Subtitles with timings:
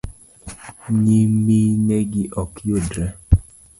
[1.03, 3.05] nyiminegi ok yudre